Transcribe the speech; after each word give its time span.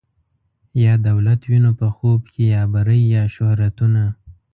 یا 0.83 0.93
دولت 1.07 1.39
وینو 1.49 1.71
په 1.79 1.87
خوب 1.95 2.21
کي 2.33 2.43
یا 2.53 2.63
بری 2.73 3.01
یا 3.15 3.23
شهرتونه 3.35 4.03